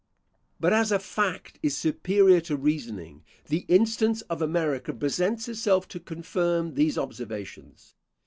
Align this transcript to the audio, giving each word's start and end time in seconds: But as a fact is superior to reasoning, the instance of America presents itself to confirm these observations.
But 0.59 0.73
as 0.73 0.91
a 0.91 0.97
fact 0.97 1.59
is 1.61 1.77
superior 1.77 2.41
to 2.41 2.55
reasoning, 2.57 3.23
the 3.49 3.65
instance 3.67 4.21
of 4.31 4.41
America 4.41 4.93
presents 4.93 5.47
itself 5.47 5.87
to 5.89 5.99
confirm 5.99 6.73
these 6.73 6.97
observations. 6.97 7.93